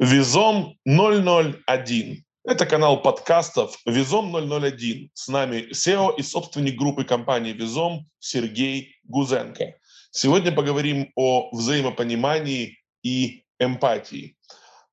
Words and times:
Визом 0.00 0.76
001. 0.84 2.24
Это 2.44 2.66
канал 2.66 3.00
подкастов 3.00 3.78
Визом 3.86 4.34
001. 4.34 5.10
С 5.14 5.28
нами 5.28 5.70
SEO 5.70 6.16
и 6.16 6.22
собственник 6.22 6.76
группы 6.76 7.04
компании 7.04 7.52
Визом 7.52 8.04
Сергей 8.18 8.96
Гузенко. 9.04 9.76
Сегодня 10.10 10.50
поговорим 10.50 11.12
о 11.14 11.48
взаимопонимании 11.54 12.80
и 13.04 13.44
эмпатии. 13.60 14.36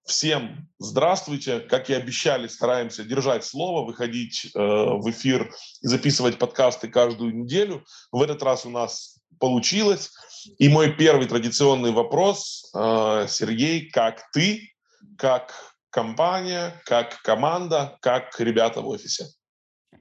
Всем 0.05 0.69
здравствуйте. 0.77 1.61
Как 1.61 1.89
и 1.89 1.93
обещали, 1.93 2.45
стараемся 2.45 3.03
держать 3.03 3.43
слово, 3.43 3.83
выходить 3.83 4.51
э, 4.53 4.59
в 4.59 5.09
эфир 5.09 5.51
и 5.81 5.87
записывать 5.87 6.37
подкасты 6.37 6.87
каждую 6.87 7.35
неделю. 7.35 7.83
В 8.11 8.21
этот 8.21 8.43
раз 8.43 8.67
у 8.67 8.69
нас 8.69 9.17
получилось. 9.39 10.11
И 10.59 10.69
мой 10.69 10.93
первый 10.93 11.25
традиционный 11.25 11.91
вопрос, 11.91 12.71
э, 12.75 13.25
Сергей, 13.27 13.89
как 13.89 14.29
ты 14.31 14.71
как 15.17 15.51
компания, 15.89 16.73
как 16.85 17.21
команда, 17.23 17.97
как 18.01 18.39
ребята 18.39 18.81
в 18.81 18.87
офисе. 18.87 19.25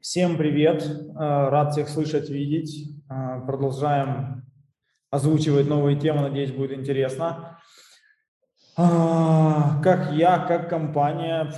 Всем 0.01 0.37
привет, 0.37 0.83
э, 0.83 1.12
рад 1.19 1.73
всех 1.73 1.89
слышать, 1.89 2.30
видеть. 2.30 2.89
Э, 3.11 3.41
продолжаем 3.47 4.45
озвучивать 5.11 5.69
новые 5.69 5.99
темы, 5.99 6.23
надеюсь, 6.23 6.52
будет 6.52 6.73
интересно. 6.73 7.59
Э, 8.79 8.83
как 9.83 10.12
я, 10.12 10.38
как 10.38 10.71
компания, 10.71 11.52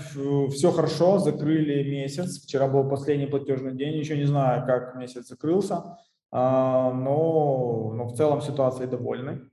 все 0.51 0.73
хорошо, 0.73 1.19
закрыли 1.19 1.89
месяц. 1.89 2.43
Вчера 2.43 2.67
был 2.67 2.89
последний 2.89 3.27
платежный 3.27 3.77
день, 3.77 3.99
еще 3.99 4.17
не 4.17 4.25
знаю, 4.25 4.67
как 4.67 4.97
месяц 4.97 5.29
закрылся, 5.29 5.99
но, 6.33 7.93
но 7.95 8.07
в 8.07 8.15
целом 8.17 8.41
ситуацией 8.41 8.89
довольны 8.89 9.52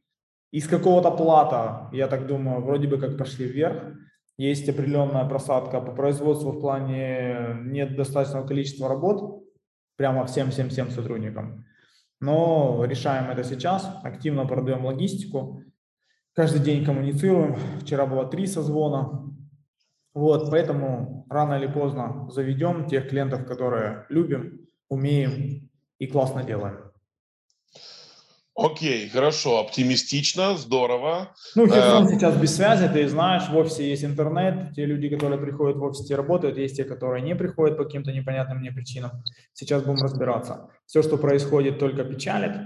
из 0.51 0.67
какого-то 0.67 1.11
плата, 1.11 1.89
я 1.91 2.07
так 2.07 2.27
думаю, 2.27 2.61
вроде 2.61 2.87
бы 2.87 2.97
как 2.97 3.17
пошли 3.17 3.45
вверх. 3.45 3.95
Есть 4.37 4.69
определенная 4.69 5.25
просадка 5.25 5.81
по 5.81 5.91
производству 5.91 6.51
в 6.51 6.61
плане 6.61 7.57
нет 7.65 7.95
достаточного 7.95 8.47
количества 8.47 8.87
работ 8.87 9.43
прямо 9.97 10.25
всем-всем-всем 10.25 10.91
сотрудникам. 10.91 11.65
Но 12.21 12.83
решаем 12.85 13.29
это 13.29 13.43
сейчас, 13.43 13.89
активно 14.03 14.45
продаем 14.45 14.85
логистику, 14.85 15.63
каждый 16.33 16.61
день 16.61 16.85
коммуницируем. 16.85 17.55
Вчера 17.81 18.05
было 18.05 18.25
три 18.25 18.47
созвона. 18.47 19.25
Вот, 20.13 20.49
поэтому 20.49 21.25
рано 21.29 21.55
или 21.55 21.67
поздно 21.67 22.29
заведем 22.29 22.87
тех 22.87 23.09
клиентов, 23.09 23.45
которые 23.45 24.05
любим, 24.09 24.67
умеем 24.89 25.69
и 25.97 26.07
классно 26.07 26.43
делаем. 26.43 26.91
Окей, 28.61 29.07
хорошо, 29.07 29.59
оптимистично, 29.59 30.57
здорово. 30.57 31.33
Ну, 31.55 31.65
Херсон 31.65 32.07
э, 32.07 32.09
сейчас 32.11 32.35
без 32.35 32.55
связи, 32.55 32.89
ты 32.89 33.07
знаешь, 33.07 33.47
в 33.47 33.55
офисе 33.55 33.89
есть 33.89 34.03
интернет, 34.03 34.73
те 34.75 34.85
люди, 34.85 35.07
которые 35.07 35.39
приходят 35.39 35.77
в 35.77 35.83
офис, 35.83 36.05
те 36.05 36.15
работают, 36.15 36.57
есть 36.57 36.75
те, 36.75 36.83
которые 36.83 37.23
не 37.23 37.35
приходят 37.35 37.77
по 37.77 37.85
каким-то 37.85 38.11
непонятным 38.11 38.59
мне 38.59 38.71
причинам. 38.71 39.11
Сейчас 39.53 39.83
будем 39.83 40.03
разбираться. 40.03 40.69
Все, 40.85 41.01
что 41.01 41.17
происходит, 41.17 41.79
только 41.79 42.03
печалит, 42.03 42.57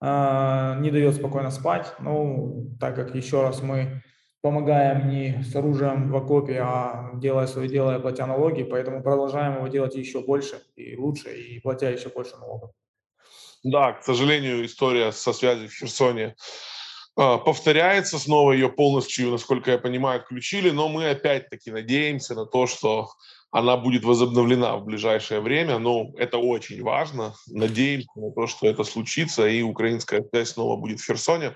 э, 0.00 0.76
не 0.80 0.90
дает 0.90 1.16
спокойно 1.16 1.50
спать. 1.50 1.92
Ну, 2.00 2.74
так 2.80 2.96
как 2.96 3.14
еще 3.14 3.42
раз 3.42 3.62
мы 3.62 4.02
помогаем 4.40 5.08
не 5.08 5.42
с 5.42 5.54
оружием 5.54 6.10
в 6.10 6.16
окопе, 6.16 6.60
а 6.62 7.10
делая 7.14 7.46
свое 7.46 7.68
дело 7.68 7.96
и 7.96 8.00
платя 8.00 8.26
налоги, 8.26 8.62
поэтому 8.62 9.02
продолжаем 9.02 9.56
его 9.56 9.68
делать 9.68 9.94
еще 9.96 10.20
больше 10.20 10.56
и 10.76 10.96
лучше, 10.96 11.30
и 11.30 11.60
платя 11.60 11.90
еще 11.90 12.08
больше 12.08 12.36
налогов. 12.36 12.70
Да, 13.62 13.92
к 13.92 14.04
сожалению, 14.04 14.64
история 14.66 15.12
со 15.12 15.32
связью 15.32 15.68
в 15.68 15.74
Херсоне 15.74 16.34
а, 17.14 17.38
повторяется, 17.38 18.18
снова 18.18 18.52
ее 18.52 18.68
полностью, 18.68 19.30
насколько 19.30 19.70
я 19.70 19.78
понимаю, 19.78 20.20
отключили, 20.20 20.70
но 20.70 20.88
мы 20.88 21.10
опять-таки 21.10 21.70
надеемся 21.70 22.34
на 22.34 22.46
то, 22.46 22.66
что 22.66 23.10
она 23.52 23.76
будет 23.76 24.02
возобновлена 24.02 24.78
в 24.78 24.84
ближайшее 24.84 25.40
время. 25.40 25.78
Но 25.78 26.10
это 26.16 26.38
очень 26.38 26.82
важно. 26.82 27.34
Надеемся 27.46 28.10
на 28.16 28.32
то, 28.32 28.46
что 28.46 28.66
это 28.66 28.82
случится, 28.82 29.46
и 29.46 29.60
украинская 29.60 30.24
связь 30.30 30.52
снова 30.52 30.76
будет 30.76 31.00
в 31.00 31.06
Херсоне. 31.06 31.54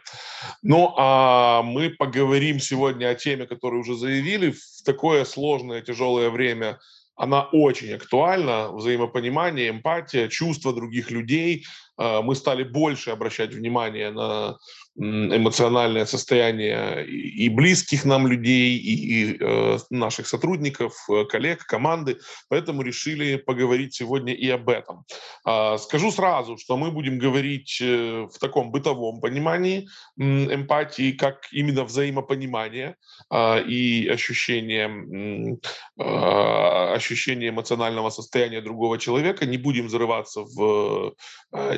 Ну, 0.62 0.92
а 0.98 1.62
мы 1.62 1.88
поговорим 1.88 2.60
сегодня 2.60 3.08
о 3.08 3.14
теме, 3.14 3.46
которую 3.46 3.80
уже 3.80 3.96
заявили. 3.96 4.50
В 4.50 4.84
такое 4.84 5.24
сложное, 5.24 5.80
тяжелое 5.80 6.28
время 6.28 6.78
она 7.16 7.42
очень 7.52 7.92
актуальна. 7.94 8.70
Взаимопонимание, 8.70 9.70
эмпатия, 9.70 10.28
чувства 10.28 10.72
других 10.72 11.10
людей. 11.10 11.66
А, 11.96 12.22
мы 12.22 12.34
стали 12.34 12.62
больше 12.62 13.10
обращать 13.10 13.54
внимание 13.54 14.10
на 14.10 14.58
эмоциональное 14.98 16.06
состояние 16.06 17.06
и 17.06 17.48
близких 17.48 18.04
нам 18.04 18.26
людей, 18.26 18.76
и, 18.76 19.36
э, 19.38 19.78
наших 19.90 20.26
сотрудников, 20.26 20.94
э, 21.10 21.24
коллег, 21.24 21.66
команды. 21.66 22.18
Поэтому 22.48 22.82
решили 22.82 23.36
поговорить 23.36 23.94
сегодня 23.94 24.32
и 24.32 24.48
об 24.48 24.68
этом. 24.68 25.04
А, 25.44 25.78
скажу 25.78 26.10
сразу, 26.10 26.56
что 26.56 26.76
мы 26.76 26.90
будем 26.90 27.18
говорить 27.18 27.78
э, 27.80 28.26
в 28.32 28.38
таком 28.38 28.70
бытовом 28.70 29.20
понимании 29.20 29.88
эмпатии, 30.16 31.12
как 31.12 31.46
именно 31.52 31.84
взаимопонимание 31.84 32.96
а, 33.30 33.58
и 33.58 34.08
ощущение, 34.08 35.58
ощущение 35.98 37.50
эмоционального 37.50 38.10
состояния 38.10 38.60
другого 38.60 38.98
человека. 38.98 39.46
Не 39.46 39.58
будем 39.58 39.88
зарываться 39.88 40.42
в 40.42 41.14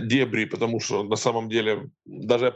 дебри, 0.01 0.45
потому 0.45 0.81
что 0.81 1.03
на 1.03 1.17
самом 1.17 1.49
деле 1.49 1.91
даже 2.05 2.47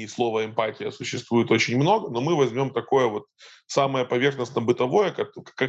определений 0.00 0.08
слова 0.08 0.44
эмпатия 0.44 0.90
существует 0.90 1.50
очень 1.50 1.76
много, 1.76 2.10
но 2.10 2.20
мы 2.20 2.36
возьмем 2.36 2.70
такое 2.70 3.06
вот 3.06 3.26
самое 3.66 4.04
поверхностно-бытовое, 4.04 5.14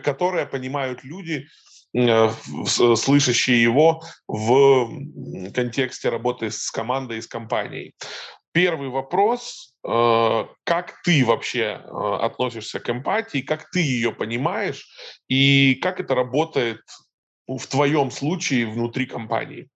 которое 0.03 0.45
понимают 0.45 1.03
люди, 1.03 1.47
э, 1.93 2.29
слышащие 2.95 3.61
его 3.61 4.01
в 4.27 4.89
контексте 5.53 6.09
работы 6.09 6.49
с 6.49 6.71
командой 6.71 7.17
и 7.17 7.21
с 7.21 7.27
компанией. 7.27 7.93
Первый 8.53 8.89
вопрос, 8.89 9.73
э, 9.87 10.45
как 10.63 11.01
ты 11.03 11.25
вообще 11.25 11.79
э, 11.83 12.17
относишься 12.21 12.79
к 12.79 12.89
эмпатии, 12.89 13.41
как 13.41 13.69
ты 13.71 13.79
ее 13.79 14.11
понимаешь 14.11 14.87
и 15.29 15.75
как 15.81 15.99
это 15.99 16.15
работает 16.15 16.81
в 17.47 17.65
твоем 17.67 18.11
случае 18.11 18.65
внутри 18.65 19.05
компании? 19.05 19.67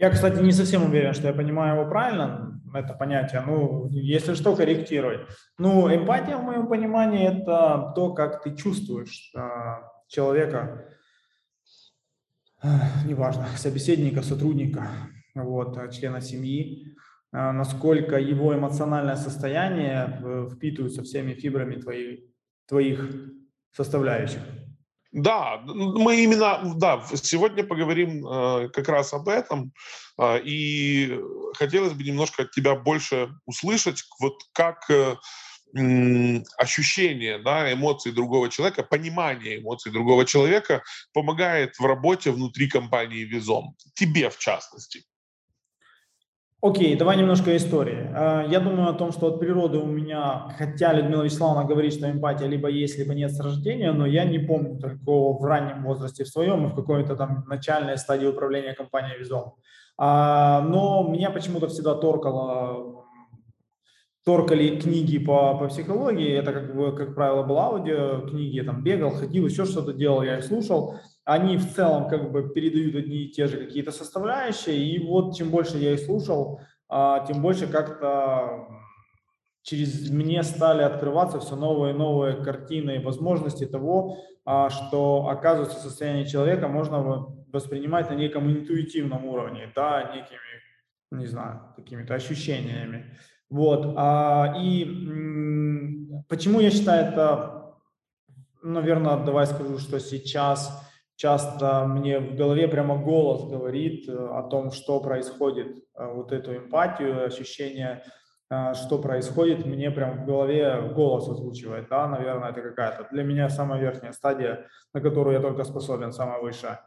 Я, 0.00 0.10
кстати, 0.10 0.40
не 0.40 0.52
совсем 0.52 0.84
уверен, 0.84 1.12
что 1.12 1.26
я 1.26 1.34
понимаю 1.34 1.80
его 1.80 1.90
правильно, 1.90 2.59
это 2.74 2.94
понятие. 2.94 3.42
Ну, 3.46 3.88
если 3.90 4.34
что, 4.34 4.56
корректировать. 4.56 5.20
Ну, 5.58 5.94
эмпатия, 5.94 6.36
в 6.36 6.42
моем 6.42 6.68
понимании, 6.68 7.26
это 7.26 7.92
то, 7.94 8.12
как 8.14 8.42
ты 8.42 8.54
чувствуешь 8.54 9.32
э, 9.34 9.40
человека, 10.08 10.88
э, 12.62 12.68
неважно, 13.04 13.46
собеседника, 13.56 14.22
сотрудника, 14.22 14.88
вот, 15.34 15.92
члена 15.92 16.20
семьи, 16.20 16.94
э, 17.32 17.50
насколько 17.52 18.16
его 18.16 18.54
эмоциональное 18.54 19.16
состояние 19.16 20.48
впитывается 20.52 21.02
всеми 21.02 21.34
фибрами 21.34 21.76
твоих, 21.76 22.20
твоих 22.66 23.10
составляющих. 23.72 24.42
Да, 25.12 25.60
мы 25.66 26.22
именно, 26.22 26.74
да, 26.76 27.04
сегодня 27.14 27.64
поговорим 27.64 28.24
э, 28.24 28.68
как 28.68 28.88
раз 28.88 29.12
об 29.12 29.28
этом, 29.28 29.72
э, 30.18 30.40
и 30.44 31.18
хотелось 31.54 31.94
бы 31.94 32.04
немножко 32.04 32.44
от 32.44 32.52
тебя 32.52 32.76
больше 32.76 33.30
услышать, 33.44 34.04
вот 34.20 34.34
как 34.52 34.88
э, 34.88 35.16
ощущение, 36.56 37.38
да, 37.38 37.72
эмоций 37.72 38.12
другого 38.12 38.50
человека, 38.50 38.84
понимание 38.84 39.58
эмоций 39.58 39.90
другого 39.90 40.24
человека 40.24 40.82
помогает 41.12 41.76
в 41.78 41.84
работе 41.84 42.30
внутри 42.30 42.68
компании 42.68 43.24
Визом, 43.24 43.74
тебе 43.94 44.30
в 44.30 44.38
частности. 44.38 45.04
Окей, 46.62 46.94
давай 46.94 47.16
немножко 47.16 47.56
истории. 47.56 48.10
А, 48.14 48.44
я 48.46 48.60
думаю 48.60 48.90
о 48.90 48.92
том, 48.92 49.12
что 49.12 49.28
от 49.28 49.40
природы 49.40 49.78
у 49.78 49.86
меня, 49.86 50.54
хотя 50.58 50.92
Людмила 50.92 51.22
Вячеславовна 51.22 51.64
говорит, 51.64 51.94
что 51.94 52.10
эмпатия 52.10 52.48
либо 52.48 52.68
есть, 52.68 52.98
либо 52.98 53.14
нет 53.14 53.32
с 53.32 53.40
рождения, 53.40 53.92
но 53.92 54.04
я 54.04 54.26
не 54.26 54.38
помню 54.38 54.78
такого 54.78 55.38
в 55.38 55.42
раннем 55.42 55.82
возрасте 55.84 56.24
в 56.24 56.28
своем 56.28 56.66
и 56.66 56.70
в 56.70 56.74
какой-то 56.74 57.16
там 57.16 57.44
начальной 57.48 57.96
стадии 57.96 58.26
управления 58.26 58.74
компанией 58.74 59.18
Визом. 59.18 59.54
А, 59.96 60.60
но 60.60 61.08
меня 61.08 61.30
почему-то 61.30 61.66
всегда 61.68 61.94
торкало 61.94 63.06
торкали 64.22 64.78
книги 64.78 65.18
по, 65.18 65.56
по 65.56 65.68
психологии, 65.68 66.30
это 66.30 66.52
как 66.52 66.76
бы, 66.76 66.94
как 66.94 67.14
правило, 67.14 67.42
было 67.42 67.62
аудио, 67.62 68.20
книги, 68.28 68.56
я 68.56 68.64
там 68.64 68.82
бегал, 68.82 69.10
ходил, 69.10 69.46
еще 69.46 69.64
что-то 69.64 69.94
делал, 69.94 70.22
я 70.22 70.38
их 70.38 70.44
слушал, 70.44 70.96
они 71.24 71.56
в 71.56 71.74
целом 71.74 72.08
как 72.08 72.32
бы 72.32 72.50
передают 72.50 72.96
одни 72.96 73.24
и 73.24 73.30
те 73.30 73.46
же 73.46 73.58
какие-то 73.58 73.92
составляющие, 73.92 74.76
и 74.76 75.06
вот 75.06 75.36
чем 75.36 75.50
больше 75.50 75.78
я 75.78 75.92
их 75.92 76.00
слушал, 76.00 76.60
а, 76.88 77.24
тем 77.26 77.42
больше 77.42 77.66
как-то 77.66 78.68
через 79.62 80.10
мне 80.10 80.42
стали 80.42 80.82
открываться 80.82 81.38
все 81.38 81.56
новые 81.56 81.94
и 81.94 81.96
новые 81.96 82.42
картины 82.42 82.96
и 82.96 83.04
возможности 83.04 83.66
того, 83.66 84.16
а, 84.44 84.70
что 84.70 85.28
оказывается 85.28 85.78
состояние 85.78 86.26
человека 86.26 86.68
можно 86.68 87.26
воспринимать 87.52 88.10
на 88.10 88.14
неком 88.14 88.50
интуитивном 88.50 89.24
уровне, 89.26 89.70
да, 89.74 90.12
некими, 90.14 91.20
не 91.20 91.26
знаю, 91.26 91.74
какими-то 91.76 92.14
ощущениями. 92.14 93.16
Вот. 93.50 93.94
А, 93.96 94.54
и 94.58 94.84
почему 96.28 96.60
я 96.60 96.70
считаю 96.70 97.06
это 97.06 97.60
наверное, 98.62 99.24
давай 99.24 99.46
скажу, 99.46 99.78
что 99.78 99.98
сейчас 100.00 100.86
часто 101.20 101.84
мне 101.86 102.18
в 102.18 102.34
голове 102.34 102.66
прямо 102.66 102.96
голос 102.96 103.44
говорит 103.44 104.08
э, 104.08 104.12
о 104.12 104.42
том, 104.42 104.70
что 104.70 105.00
происходит, 105.00 105.76
э, 105.76 106.12
вот 106.14 106.32
эту 106.32 106.56
эмпатию, 106.56 107.26
ощущение, 107.26 108.02
э, 108.50 108.72
что 108.72 108.98
происходит, 108.98 109.66
мне 109.66 109.90
прям 109.90 110.22
в 110.22 110.26
голове 110.26 110.80
голос 110.94 111.28
озвучивает, 111.28 111.88
да, 111.90 112.08
наверное, 112.08 112.50
это 112.50 112.62
какая-то 112.62 113.06
для 113.12 113.22
меня 113.22 113.50
самая 113.50 113.78
верхняя 113.78 114.12
стадия, 114.12 114.66
на 114.94 115.02
которую 115.02 115.34
я 115.34 115.42
только 115.42 115.64
способен, 115.64 116.12
самая 116.12 116.40
высшая. 116.40 116.80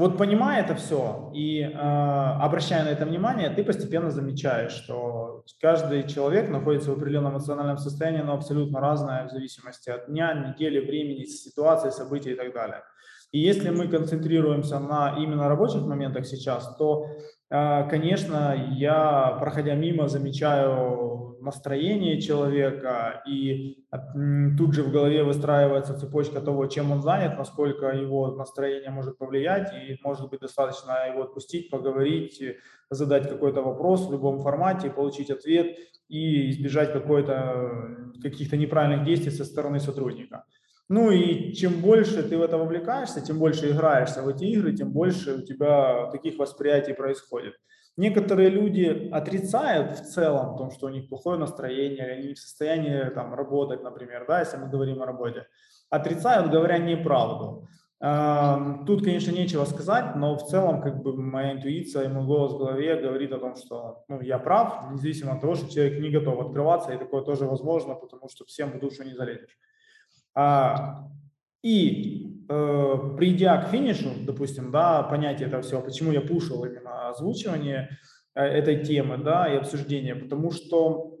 Вот 0.00 0.16
понимая 0.16 0.64
это 0.64 0.74
все 0.76 1.30
и 1.34 1.60
э, 1.60 1.74
обращая 1.76 2.84
на 2.84 2.88
это 2.88 3.04
внимание, 3.04 3.50
ты 3.50 3.62
постепенно 3.62 4.10
замечаешь, 4.10 4.72
что 4.72 5.44
каждый 5.60 6.08
человек 6.08 6.48
находится 6.48 6.90
в 6.90 6.94
определенном 6.94 7.32
эмоциональном 7.32 7.76
состоянии, 7.76 8.22
но 8.22 8.32
абсолютно 8.32 8.80
разное 8.80 9.28
в 9.28 9.30
зависимости 9.30 9.90
от 9.90 10.06
дня, 10.06 10.32
недели, 10.32 10.80
времени, 10.80 11.24
ситуации, 11.24 11.90
событий 11.90 12.30
и 12.30 12.34
так 12.34 12.54
далее. 12.54 12.82
И 13.32 13.40
если 13.40 13.68
мы 13.68 13.88
концентрируемся 13.88 14.78
на 14.78 15.16
именно 15.18 15.50
рабочих 15.50 15.82
моментах 15.82 16.24
сейчас, 16.24 16.76
то 16.78 17.06
а, 17.50 17.82
конечно, 17.82 18.54
я, 18.70 19.36
проходя 19.38 19.74
мимо, 19.74 20.08
замечаю 20.08 21.09
настроение 21.40 22.20
человека, 22.20 23.22
и 23.26 23.84
тут 24.58 24.74
же 24.74 24.82
в 24.82 24.92
голове 24.92 25.22
выстраивается 25.24 25.98
цепочка 25.98 26.40
того, 26.40 26.66
чем 26.66 26.92
он 26.92 27.02
занят, 27.02 27.38
насколько 27.38 27.86
его 27.86 28.34
настроение 28.34 28.90
может 28.90 29.18
повлиять, 29.18 29.72
и 29.72 29.98
может 30.02 30.30
быть 30.30 30.40
достаточно 30.40 31.06
его 31.12 31.22
отпустить, 31.22 31.70
поговорить, 31.70 32.42
задать 32.90 33.28
какой-то 33.28 33.62
вопрос 33.62 34.06
в 34.08 34.12
любом 34.12 34.38
формате, 34.40 34.90
получить 34.90 35.30
ответ 35.30 35.76
и 36.08 36.50
избежать 36.50 36.92
каких-то 36.92 38.56
неправильных 38.56 39.04
действий 39.04 39.30
со 39.30 39.44
стороны 39.44 39.80
сотрудника. 39.80 40.44
Ну 40.88 41.12
и 41.12 41.52
чем 41.52 41.80
больше 41.80 42.22
ты 42.22 42.36
в 42.36 42.42
это 42.42 42.58
вовлекаешься, 42.58 43.20
тем 43.20 43.38
больше 43.38 43.70
играешься 43.70 44.22
в 44.22 44.28
эти 44.28 44.44
игры, 44.44 44.74
тем 44.74 44.90
больше 44.92 45.36
у 45.36 45.42
тебя 45.42 46.10
таких 46.10 46.36
восприятий 46.38 46.94
происходит. 46.94 47.54
Некоторые 48.00 48.48
люди 48.48 49.10
отрицают 49.12 49.98
в 49.98 50.10
целом 50.10 50.56
том, 50.56 50.70
что 50.70 50.86
у 50.86 50.88
них 50.88 51.10
плохое 51.10 51.38
настроение, 51.38 52.06
они 52.06 52.28
не 52.28 52.34
в 52.34 52.38
состоянии 52.38 53.10
там, 53.10 53.34
работать, 53.34 53.82
например, 53.82 54.24
да, 54.26 54.40
если 54.40 54.56
мы 54.56 54.70
говорим 54.70 55.02
о 55.02 55.06
работе. 55.06 55.46
Отрицают, 55.90 56.50
говоря 56.50 56.78
неправду. 56.78 57.68
Тут, 58.86 59.04
конечно, 59.04 59.32
нечего 59.32 59.66
сказать, 59.66 60.16
но 60.16 60.34
в 60.34 60.46
целом 60.46 60.80
как 60.80 61.02
бы 61.02 61.14
моя 61.14 61.52
интуиция 61.52 62.06
и 62.06 62.08
мой 62.08 62.24
голос 62.24 62.54
в 62.54 62.58
голове 62.58 62.96
говорит 62.96 63.32
о 63.32 63.38
том, 63.38 63.54
что 63.54 64.02
ну, 64.08 64.22
я 64.22 64.38
прав, 64.38 64.90
независимо 64.92 65.32
от 65.32 65.42
того, 65.42 65.54
что 65.54 65.70
человек 65.70 66.00
не 66.00 66.08
готов 66.08 66.40
открываться, 66.40 66.94
и 66.94 66.98
такое 66.98 67.20
тоже 67.20 67.44
возможно, 67.44 67.94
потому 67.96 68.30
что 68.30 68.46
всем 68.46 68.70
в 68.70 68.80
душу 68.80 69.04
не 69.04 69.12
залезешь. 69.12 69.58
А, 70.34 71.04
и 71.62 72.44
э, 72.48 72.94
придя 73.16 73.62
к 73.62 73.68
финишу, 73.68 74.10
допустим, 74.22 74.70
да, 74.70 75.02
понять 75.02 75.42
это 75.42 75.60
все, 75.60 75.80
почему 75.80 76.12
я 76.12 76.20
пушил 76.20 76.64
именно 76.64 77.10
озвучивание 77.10 77.98
э, 78.34 78.42
этой 78.42 78.84
темы, 78.84 79.18
да, 79.18 79.52
и 79.52 79.56
обсуждение, 79.56 80.14
потому 80.14 80.50
что 80.50 81.18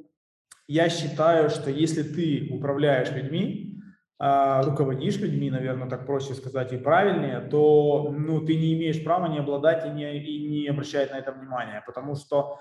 я 0.66 0.88
считаю, 0.88 1.50
что 1.50 1.70
если 1.70 2.02
ты 2.02 2.48
управляешь 2.52 3.10
людьми, 3.10 3.80
э, 4.18 4.62
руководишь 4.62 5.18
людьми, 5.18 5.50
наверное, 5.50 5.88
так 5.88 6.06
проще 6.06 6.34
сказать 6.34 6.72
и 6.72 6.78
правильнее, 6.78 7.40
то 7.40 8.14
ну, 8.16 8.40
ты 8.40 8.56
не 8.56 8.74
имеешь 8.74 9.04
права 9.04 9.26
не 9.26 9.38
обладать 9.38 9.84
и 9.86 9.90
не, 9.90 10.18
и 10.22 10.48
не 10.48 10.68
обращать 10.68 11.10
на 11.10 11.18
это 11.18 11.32
внимание, 11.32 11.82
потому 11.86 12.14
что 12.14 12.58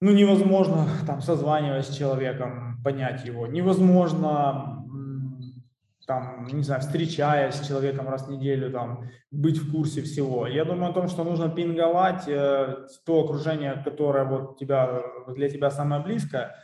ну, 0.00 0.12
невозможно 0.12 0.86
там 1.06 1.22
созваниваясь 1.22 1.86
с 1.86 1.96
человеком 1.96 2.82
понять 2.84 3.24
его, 3.24 3.46
невозможно 3.46 4.85
там, 6.06 6.46
не 6.52 6.62
знаю, 6.62 6.80
встречаясь 6.80 7.54
с 7.56 7.66
человеком 7.66 8.08
раз 8.08 8.26
в 8.26 8.30
неделю, 8.30 8.70
там, 8.70 9.08
быть 9.30 9.58
в 9.58 9.72
курсе 9.72 10.02
всего. 10.02 10.46
Я 10.46 10.64
думаю 10.64 10.90
о 10.90 10.94
том, 10.94 11.08
что 11.08 11.24
нужно 11.24 11.48
пинговать 11.48 12.28
э, 12.28 12.86
то 13.04 13.24
окружение, 13.24 13.82
которое 13.84 14.24
вот 14.24 14.58
тебя, 14.58 15.02
для 15.28 15.48
тебя 15.48 15.70
самое 15.70 16.02
близкое, 16.02 16.54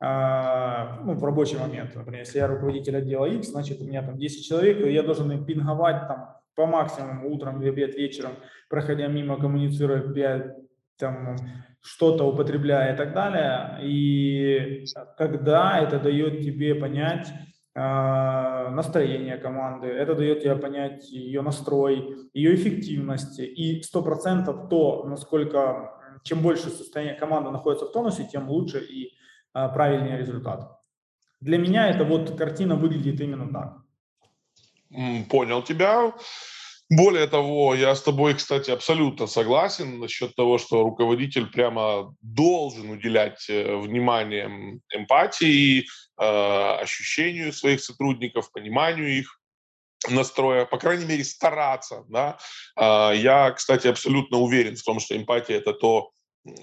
э, 0.00 1.04
ну, 1.04 1.14
в 1.14 1.24
рабочий 1.24 1.58
момент. 1.58 1.94
Например, 1.94 2.20
если 2.20 2.38
я 2.38 2.48
руководитель 2.48 2.96
отдела 2.96 3.26
X, 3.26 3.48
значит, 3.48 3.80
у 3.80 3.84
меня 3.84 4.02
там 4.02 4.18
10 4.18 4.46
человек, 4.46 4.80
и 4.80 4.92
я 4.92 5.02
должен 5.04 5.44
пинговать 5.44 6.08
там 6.08 6.34
по 6.56 6.66
максимуму 6.66 7.32
утром, 7.32 7.60
обед, 7.60 7.94
вечером, 7.94 8.32
проходя 8.68 9.06
мимо, 9.06 9.36
коммуницируя, 9.36 10.00
5, 10.00 10.56
там, 10.98 11.36
что-то 11.80 12.24
употребляя 12.24 12.94
и 12.94 12.96
так 12.96 13.14
далее. 13.14 13.78
И 13.82 14.84
тогда 15.16 15.78
это 15.78 16.00
дает 16.00 16.40
тебе 16.40 16.74
понять, 16.74 17.28
настроение 17.80 19.36
команды, 19.36 19.86
это 19.86 20.14
дает 20.14 20.42
тебе 20.42 20.56
понять 20.56 21.10
ее 21.10 21.42
настрой, 21.42 22.16
ее 22.34 22.54
эффективность 22.54 23.38
и 23.38 23.82
сто 23.82 24.02
процентов 24.02 24.68
то, 24.68 25.04
насколько 25.04 25.98
чем 26.24 26.42
больше 26.42 26.70
состояние 26.70 27.14
команды 27.14 27.50
находится 27.50 27.86
в 27.86 27.92
тонусе, 27.92 28.28
тем 28.30 28.48
лучше 28.48 28.80
и 28.80 29.12
а, 29.52 29.68
правильнее 29.68 30.18
результат. 30.18 30.78
Для 31.40 31.58
меня 31.58 31.88
эта 31.88 32.04
вот 32.04 32.36
картина 32.36 32.74
выглядит 32.74 33.20
именно 33.20 33.52
так. 33.52 35.28
Понял 35.30 35.62
тебя. 35.62 36.12
Более 36.90 37.26
того, 37.26 37.74
я 37.74 37.94
с 37.94 38.02
тобой, 38.02 38.34
кстати, 38.34 38.70
абсолютно 38.70 39.26
согласен 39.26 40.00
насчет 40.00 40.34
того, 40.34 40.56
что 40.56 40.82
руководитель 40.82 41.46
прямо 41.46 42.14
должен 42.22 42.90
уделять 42.90 43.44
э, 43.50 43.76
внимание 43.76 44.80
эмпатии, 44.94 45.80
э, 45.80 45.84
ощущению 46.18 47.52
своих 47.52 47.80
сотрудников, 47.80 48.52
пониманию 48.52 49.08
их 49.18 49.40
настроя, 50.08 50.64
по 50.64 50.78
крайней 50.78 51.04
мере, 51.04 51.24
стараться. 51.24 52.04
Да? 52.08 52.38
А, 52.76 53.12
я, 53.12 53.50
кстати, 53.52 53.88
абсолютно 53.88 54.38
уверен 54.38 54.76
в 54.76 54.82
том, 54.82 55.00
что 55.00 55.16
эмпатия– 55.16 55.56
это 55.58 55.72
то, 55.72 56.10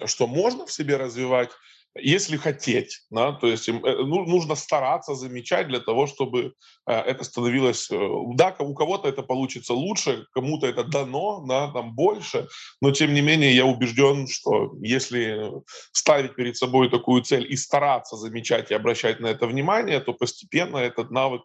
что 0.06 0.28
можно 0.28 0.66
в 0.66 0.72
себе 0.72 0.98
развивать, 0.98 1.50
если 1.98 2.38
хотеть, 2.38 3.02
да, 3.10 3.32
то 3.32 3.48
есть 3.48 3.70
э, 3.70 3.74
ну, 3.74 4.26
нужно 4.26 4.56
стараться 4.56 5.16
замечать 5.16 5.68
для 5.68 5.80
того, 5.80 6.08
чтобы 6.08 6.54
э, 6.88 6.92
это 6.92 7.24
становилось, 7.24 7.90
э, 7.90 7.98
да, 8.34 8.56
у 8.60 8.74
кого-то 8.74 9.08
это 9.08 9.24
получится 9.24 9.74
лучше, 9.74 10.26
кому-то 10.34 10.68
это 10.68 10.84
дано, 10.84 11.46
да, 11.48 11.72
там 11.72 11.96
больше, 11.96 12.48
но 12.82 12.92
тем 12.92 13.14
не 13.14 13.22
менее 13.22 13.56
я 13.56 13.66
убежден, 13.66 14.28
что 14.28 14.74
если 14.82 15.52
ставить 15.94 16.36
перед 16.36 16.58
собой 16.58 16.90
такую 16.90 17.22
цель 17.24 17.52
и 17.52 17.56
стараться 17.56 18.18
замечать 18.18 18.72
и 18.72 18.76
обращать 18.76 19.20
на 19.20 19.28
это 19.28 19.48
внимание, 19.48 20.00
то 20.02 20.14
постепенно 20.14 20.78
этот 20.78 21.12
навык 21.12 21.44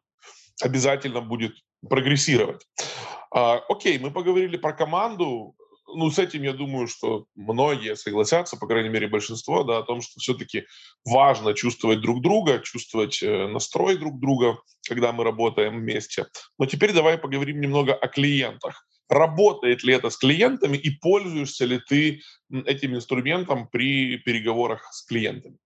обязательно 0.62 1.20
будет 1.20 1.52
прогрессировать. 1.88 2.66
А, 3.32 3.60
окей, 3.68 3.98
мы 3.98 4.10
поговорили 4.10 4.56
про 4.56 4.72
команду, 4.72 5.54
ну, 5.94 6.10
с 6.10 6.18
этим, 6.18 6.42
я 6.42 6.52
думаю, 6.52 6.86
что 6.86 7.26
многие 7.34 7.96
согласятся, 7.96 8.56
по 8.56 8.66
крайней 8.66 8.88
мере, 8.88 9.08
большинство, 9.08 9.64
да, 9.64 9.78
о 9.78 9.82
том, 9.82 10.00
что 10.00 10.20
все-таки 10.20 10.64
важно 11.04 11.54
чувствовать 11.54 12.00
друг 12.00 12.22
друга, 12.22 12.60
чувствовать 12.60 13.22
э, 13.22 13.46
настрой 13.46 13.96
друг 13.96 14.20
друга, 14.20 14.58
когда 14.88 15.12
мы 15.12 15.24
работаем 15.24 15.80
вместе. 15.80 16.26
Но 16.58 16.66
теперь 16.66 16.92
давай 16.92 17.18
поговорим 17.18 17.60
немного 17.60 17.94
о 17.94 18.08
клиентах. 18.08 18.86
Работает 19.08 19.82
ли 19.82 19.94
это 19.94 20.08
с 20.08 20.16
клиентами 20.16 20.76
и 20.76 20.90
пользуешься 20.90 21.64
ли 21.64 21.80
ты 21.88 22.20
этим 22.50 22.94
инструментом 22.94 23.68
при 23.68 24.18
переговорах 24.18 24.88
с 24.92 25.04
клиентами? 25.04 25.58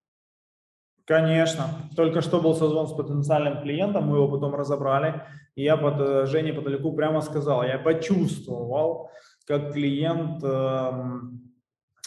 Конечно. 1.05 1.91
Только 1.95 2.23
что 2.23 2.41
был 2.41 2.55
созвон 2.55 2.89
с 2.89 2.93
потенциальным 2.93 3.61
клиентом, 3.61 4.05
мы 4.05 4.17
его 4.17 4.29
потом 4.29 4.55
разобрали. 4.55 5.23
И 5.55 5.63
я 5.63 5.77
под 5.77 6.01
э, 6.01 6.27
Жене 6.27 6.55
Подалеку 6.55 6.93
прямо 6.95 7.21
сказал, 7.21 7.63
я 7.63 7.79
почувствовал, 7.79 9.11
как 9.47 9.73
клиент 9.73 10.43
эм, 10.43 11.53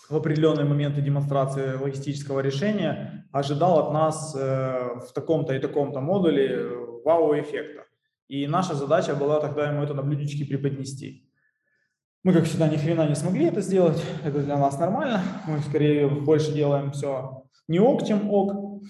в 0.10 0.16
определенные 0.16 0.66
моменты 0.66 1.02
демонстрации 1.02 1.76
логистического 1.76 2.40
решения 2.40 3.28
ожидал 3.32 3.80
от 3.80 3.94
нас 3.94 4.36
э, 4.36 5.00
в 5.08 5.14
таком-то 5.14 5.54
и 5.54 5.60
таком-то 5.60 6.00
модуле 6.00 6.48
э, 6.50 6.76
вау-эффекта. 7.04 7.86
И 8.28 8.48
наша 8.48 8.74
задача 8.76 9.16
была 9.16 9.40
тогда 9.40 9.70
ему 9.70 9.84
это 9.84 9.94
на 9.94 10.04
блюдечке 10.04 10.46
преподнести. 10.46 11.30
Мы, 12.24 12.34
как 12.34 12.46
всегда, 12.46 12.68
ни 12.68 12.78
хрена 12.78 13.08
не 13.08 13.16
смогли 13.16 13.46
это 13.46 13.62
сделать. 13.62 14.04
Это 14.26 14.40
для 14.40 14.58
нас 14.58 14.78
нормально. 14.80 15.22
Мы 15.48 15.60
скорее 15.60 16.08
больше 16.08 16.52
делаем 16.52 16.92
все 16.92 17.44
не 17.68 17.80
ок, 17.80 18.06
чем 18.06 18.30
ок. 18.32 18.82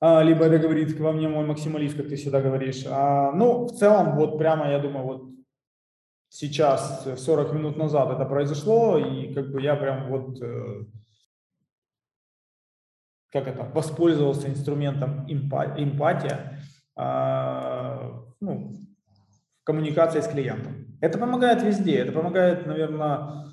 А, 0.00 0.22
либо 0.22 0.44
это 0.44 0.58
говорит 0.58 0.98
во 0.98 1.12
мне 1.12 1.28
мой 1.28 1.46
максималист, 1.46 1.96
как 1.96 2.08
ты 2.08 2.16
всегда 2.16 2.40
говоришь. 2.40 2.84
А, 2.88 3.32
ну, 3.32 3.66
в 3.66 3.72
целом, 3.72 4.16
вот 4.16 4.38
прямо, 4.38 4.70
я 4.70 4.78
думаю, 4.78 5.06
вот 5.06 5.22
сейчас, 6.36 7.06
40 7.16 7.50
э, 7.50 7.54
минут 7.54 7.76
назад 7.76 8.10
это 8.10 8.24
произошло, 8.26 8.98
и 8.98 9.32
как 9.34 9.50
бы 9.50 9.62
я 9.62 9.74
прям 9.74 10.08
вот, 10.08 10.40
э, 10.42 10.84
как 13.32 13.48
это, 13.48 13.64
воспользовался 13.74 14.48
инструментом 14.48 15.26
эмпатия, 15.28 16.60
а, 16.94 18.22
ну, 18.40 18.72
коммуникации 19.64 20.20
с 20.20 20.28
клиентом. 20.28 20.86
Это 21.00 21.18
помогает 21.18 21.62
везде, 21.62 21.96
это 21.98 22.12
помогает, 22.12 22.66
наверное, 22.66 23.44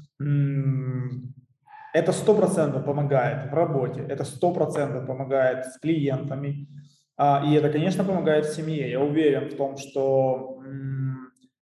это 1.93 2.11
сто 2.11 2.35
процентов 2.35 2.85
помогает 2.85 3.51
в 3.51 3.53
работе, 3.53 4.05
это 4.07 4.23
сто 4.23 4.53
процентов 4.53 5.05
помогает 5.05 5.65
с 5.65 5.79
клиентами, 5.79 6.67
А, 7.15 7.43
и 7.45 7.53
это, 7.53 7.69
конечно, 7.69 8.03
помогает 8.03 8.45
семье. 8.45 8.89
Я 8.89 8.99
уверен 8.99 9.49
в 9.49 9.55
том, 9.55 9.77
что 9.77 10.52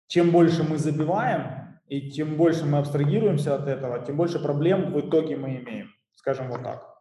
чем 0.07 0.31
больше 0.31 0.63
мы 0.63 0.77
забиваем, 0.77 1.79
и 1.87 2.09
тем 2.11 2.35
больше 2.35 2.65
мы 2.65 2.79
абстрагируемся 2.79 3.55
от 3.55 3.67
этого, 3.67 4.05
тем 4.05 4.17
больше 4.17 4.39
проблем 4.39 4.91
в 4.93 4.99
итоге 4.99 5.37
мы 5.37 5.57
имеем. 5.57 5.93
Скажем 6.15 6.49
вот 6.49 6.63
так. 6.63 6.97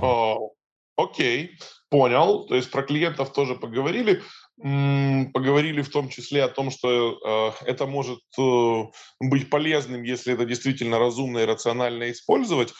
О, 0.00 0.52
окей, 0.96 1.58
понял. 1.88 2.46
То 2.46 2.54
есть 2.54 2.70
про 2.70 2.82
клиентов 2.82 3.32
тоже 3.32 3.54
поговорили. 3.54 4.22
Поговорили 4.58 5.82
в 5.82 5.90
том 5.90 6.08
числе 6.08 6.44
о 6.44 6.48
том, 6.48 6.70
что 6.70 7.52
э, 7.62 7.66
это 7.66 7.86
может 7.86 8.20
э, 8.38 8.82
быть 9.20 9.50
полезным, 9.50 10.02
если 10.02 10.32
это 10.32 10.46
действительно 10.46 10.98
разумно 10.98 11.38
и 11.38 11.46
рационально 11.46 12.10
использовать. 12.10 12.72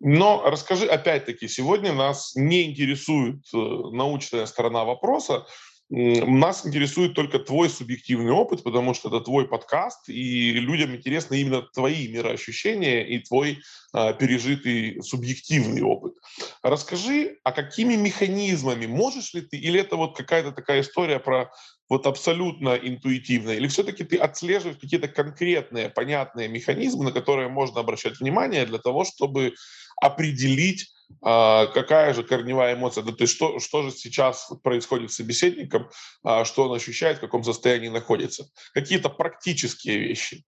Но 0.00 0.42
расскажи, 0.44 0.86
опять-таки, 0.86 1.48
сегодня 1.48 1.92
нас 1.92 2.34
не 2.34 2.64
интересует 2.64 3.44
э, 3.54 3.56
научная 3.56 4.44
сторона 4.46 4.84
вопроса, 4.84 5.46
нас 5.94 6.66
интересует 6.66 7.12
только 7.12 7.38
твой 7.38 7.68
субъективный 7.68 8.32
опыт, 8.32 8.62
потому 8.62 8.94
что 8.94 9.08
это 9.08 9.20
твой 9.20 9.46
подкаст, 9.46 10.08
и 10.08 10.52
людям 10.52 10.94
интересны 10.96 11.42
именно 11.42 11.60
твои 11.60 12.08
мироощущения 12.08 13.02
и 13.02 13.18
твой 13.18 13.58
а, 13.92 14.14
пережитый 14.14 15.02
субъективный 15.02 15.82
опыт. 15.82 16.14
Расскажи, 16.62 17.36
а 17.44 17.52
какими 17.52 17.94
механизмами 17.96 18.86
можешь 18.86 19.34
ли 19.34 19.42
ты, 19.42 19.58
или 19.58 19.80
это 19.80 19.96
вот 19.96 20.16
какая-то 20.16 20.52
такая 20.52 20.80
история 20.80 21.18
про 21.18 21.52
вот 21.90 22.06
абсолютно 22.06 22.70
интуитивно, 22.70 23.50
или 23.50 23.68
все-таки 23.68 24.02
ты 24.02 24.16
отслеживаешь 24.16 24.78
какие-то 24.80 25.08
конкретные, 25.08 25.90
понятные 25.90 26.48
механизмы, 26.48 27.04
на 27.04 27.12
которые 27.12 27.50
можно 27.50 27.80
обращать 27.80 28.18
внимание 28.18 28.64
для 28.64 28.78
того, 28.78 29.04
чтобы 29.04 29.52
определить 30.00 30.90
какая 31.20 32.14
же 32.14 32.22
корневая 32.22 32.74
эмоция, 32.74 33.04
да, 33.04 33.12
то 33.12 33.22
есть 33.22 33.34
что, 33.34 33.58
что 33.58 33.82
же 33.82 33.90
сейчас 33.90 34.52
происходит 34.62 35.10
с 35.10 35.16
собеседником, 35.16 35.88
а, 36.22 36.44
что 36.44 36.68
он 36.68 36.74
ощущает, 36.74 37.18
в 37.18 37.20
каком 37.20 37.44
состоянии 37.44 37.88
находится. 37.88 38.46
Какие-то 38.74 39.08
практические 39.08 39.98
вещи. 39.98 40.44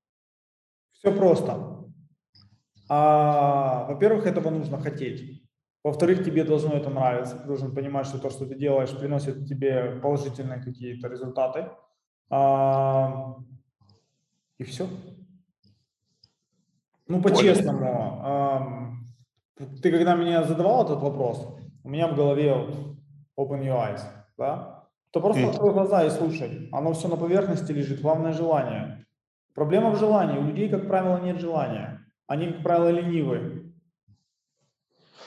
Все 0.93 1.13
просто. 1.13 1.85
А, 2.89 3.87
во-первых, 3.89 4.27
этого 4.27 4.51
нужно 4.51 4.81
хотеть. 4.81 5.43
Во-вторых, 5.83 6.25
тебе 6.25 6.45
должно 6.45 6.75
это 6.75 6.91
нравиться. 6.91 7.37
Ты 7.37 7.47
должен 7.47 7.75
понимать, 7.75 8.07
что 8.07 8.19
то, 8.19 8.31
что 8.31 8.47
ты 8.47 8.55
делаешь, 8.55 8.97
приносит 8.97 9.47
тебе 9.47 10.01
положительные 10.03 10.63
какие-то 10.63 11.09
результаты. 11.09 11.71
А, 12.31 13.37
и 14.59 14.65
все. 14.65 14.89
Ну, 17.07 17.21
по-честному. 17.21 18.84
Ты 19.57 19.91
когда 19.91 20.15
меня 20.15 20.43
задавал 20.43 20.85
этот 20.85 21.01
вопрос, 21.01 21.57
у 21.85 21.89
меня 21.89 22.09
в 22.09 22.17
голове 22.17 22.51
open 23.39 23.63
your 23.63 23.77
eyes, 23.77 24.01
да? 24.37 24.89
То 25.13 25.21
просто 25.21 25.49
открой 25.49 25.73
глаза 25.73 26.05
и 26.05 26.11
слушай. 26.11 26.69
Оно 26.73 26.93
все 26.93 27.07
на 27.07 27.17
поверхности 27.17 27.71
лежит, 27.71 28.01
главное 28.01 28.33
желание. 28.33 29.07
Проблема 29.55 29.91
в 29.91 29.99
желании. 29.99 30.39
У 30.39 30.45
людей, 30.45 30.69
как 30.69 30.89
правило, 30.89 31.21
нет 31.21 31.39
желания. 31.41 32.05
Они, 32.27 32.49
как 32.49 32.63
правило, 32.65 32.89
ленивые. 32.89 33.73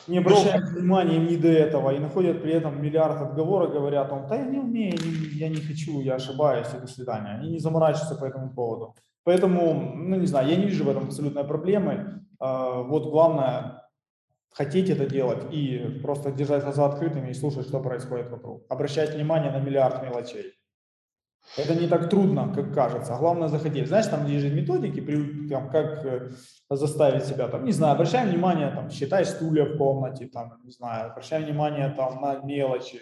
Не 0.08 0.18
обращают 0.18 0.66
Но... 0.66 0.80
внимания 0.80 1.16
им 1.16 1.28
не 1.28 1.38
до 1.38 1.48
этого 1.48 1.92
и 1.92 2.00
находят 2.00 2.42
при 2.42 2.52
этом 2.52 2.82
миллиард 2.82 3.22
отговорок, 3.22 3.72
говорят 3.72 4.12
он, 4.12 4.28
да 4.28 4.36
я 4.36 4.46
не 4.46 4.60
умею, 4.60 4.98
я 5.34 5.50
не 5.50 5.58
хочу, 5.58 6.02
я 6.02 6.16
ошибаюсь, 6.16 6.68
и 6.76 6.80
до 6.80 6.88
свидания. 6.88 7.36
Они 7.40 7.52
не 7.52 7.60
заморачиваются 7.60 8.16
по 8.16 8.26
этому 8.26 8.54
поводу. 8.54 8.96
Поэтому, 9.24 9.74
ну 9.96 10.16
не 10.18 10.26
знаю, 10.26 10.50
я 10.50 10.56
не 10.56 10.66
вижу 10.66 10.86
в 10.86 10.90
этом 10.90 11.06
абсолютной 11.06 11.44
проблемы. 11.44 12.26
А, 12.40 12.82
вот 12.82 13.10
главное 13.10 13.87
хотеть 14.58 14.90
это 14.90 15.06
делать 15.06 15.54
и 15.54 16.00
просто 16.02 16.32
держать 16.32 16.64
глаза 16.64 16.86
открытыми 16.88 17.30
и 17.30 17.34
слушать, 17.34 17.68
что 17.68 17.80
происходит 17.80 18.32
вокруг. 18.32 18.66
Обращать 18.70 19.14
внимание 19.14 19.52
на 19.52 19.60
миллиард 19.60 20.04
мелочей. 20.04 20.54
Это 21.56 21.76
не 21.76 21.88
так 21.88 22.10
трудно, 22.10 22.52
как 22.54 22.74
кажется. 22.74 23.16
А 23.16 23.20
главное 23.20 23.48
захотеть. 23.48 23.88
Знаешь, 23.88 24.08
там 24.08 24.26
есть 24.26 24.54
методики, 24.54 25.00
там, 25.48 25.70
как 25.70 26.06
э, 26.06 26.32
заставить 26.70 27.26
себя, 27.26 27.48
там, 27.48 27.64
не 27.66 27.72
знаю, 27.72 27.94
обращай 27.94 28.28
внимание, 28.28 28.70
там, 28.72 28.90
считай 28.90 29.26
стулья 29.26 29.64
в 29.64 29.78
комнате, 29.78 30.28
там, 30.28 30.60
не 30.64 30.72
знаю, 30.72 31.12
обращай 31.12 31.44
внимание 31.44 31.90
там, 31.90 32.20
на 32.22 32.40
мелочи. 32.40 33.02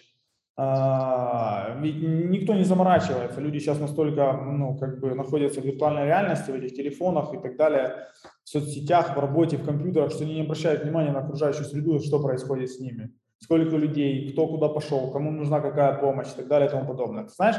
А, 0.57 1.75
ведь 1.81 2.01
никто 2.01 2.53
не 2.53 2.63
заморачивается. 2.63 3.41
Люди 3.41 3.59
сейчас 3.59 3.79
настолько, 3.79 4.31
ну, 4.33 4.77
как 4.77 4.99
бы 5.01 5.13
находятся 5.13 5.61
в 5.61 5.65
виртуальной 5.65 6.05
реальности, 6.05 6.51
в 6.51 6.55
этих 6.55 6.75
телефонах 6.75 7.33
и 7.33 7.37
так 7.37 7.57
далее, 7.57 8.07
в 8.43 8.49
соцсетях, 8.49 9.15
в 9.15 9.19
работе, 9.19 9.57
в 9.57 9.65
компьютерах, 9.65 10.11
что 10.11 10.23
они 10.23 10.35
не 10.35 10.41
обращают 10.41 10.83
внимания 10.83 11.11
на 11.11 11.19
окружающую 11.19 11.65
среду, 11.65 11.99
что 11.99 12.21
происходит 12.21 12.71
с 12.71 12.79
ними. 12.79 13.11
Сколько 13.39 13.75
людей, 13.75 14.31
кто 14.31 14.47
куда 14.47 14.69
пошел, 14.69 15.11
кому 15.11 15.29
нужна 15.31 15.59
какая 15.59 15.99
помощь 15.99 16.27
и 16.27 16.37
так 16.37 16.47
далее 16.47 16.69
и 16.69 16.71
тому 16.71 16.87
подобное. 16.87 17.25
Ты 17.25 17.31
знаешь, 17.31 17.57